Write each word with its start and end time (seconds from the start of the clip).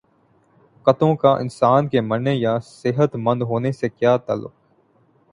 کتوں 0.85 1.15
کا 1.15 1.31
انسان 1.33 1.87
کے 1.87 2.01
مرنے 2.01 2.33
یا 2.33 2.57
صحت 2.59 3.15
مند 3.15 3.41
ہونے 3.41 3.71
سے 3.71 3.89
کیا 3.89 4.15
تعلق 4.17 4.51